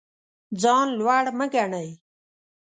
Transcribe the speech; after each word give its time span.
ځان 0.61 0.87
لوړ 0.99 1.25
مه 1.37 1.45
ګڼئ. 1.53 1.89